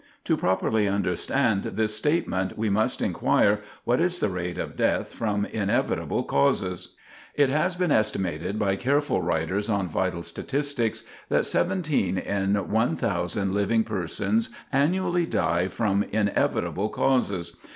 [0.23, 5.45] To properly understand this statement, we must inquire what is the rate of death from
[5.45, 6.87] inevitable causes.
[6.87, 11.03] [Sidenote: The Normal Death Rate] It has been estimated by careful writers on vital statistics
[11.29, 17.55] that 17 in 1,000 living persons annually die from inevitable causes.